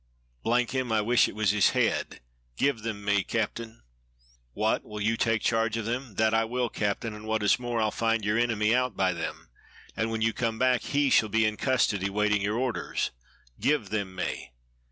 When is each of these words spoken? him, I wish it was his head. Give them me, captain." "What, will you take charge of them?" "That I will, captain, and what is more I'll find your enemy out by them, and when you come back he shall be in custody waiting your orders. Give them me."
him, 0.69 0.91
I 0.91 1.01
wish 1.01 1.27
it 1.27 1.35
was 1.35 1.51
his 1.51 1.69
head. 1.77 2.21
Give 2.57 2.81
them 2.81 3.05
me, 3.05 3.23
captain." 3.23 3.83
"What, 4.53 4.83
will 4.83 4.99
you 4.99 5.15
take 5.15 5.43
charge 5.43 5.77
of 5.77 5.85
them?" 5.85 6.15
"That 6.15 6.33
I 6.33 6.43
will, 6.43 6.69
captain, 6.69 7.13
and 7.13 7.27
what 7.27 7.43
is 7.43 7.59
more 7.59 7.79
I'll 7.79 7.91
find 7.91 8.25
your 8.25 8.39
enemy 8.39 8.73
out 8.73 8.97
by 8.97 9.13
them, 9.13 9.49
and 9.95 10.09
when 10.09 10.23
you 10.23 10.33
come 10.33 10.57
back 10.57 10.81
he 10.81 11.11
shall 11.11 11.29
be 11.29 11.45
in 11.45 11.55
custody 11.55 12.09
waiting 12.09 12.41
your 12.41 12.57
orders. 12.57 13.11
Give 13.59 13.89
them 13.91 14.15
me." 14.15 14.49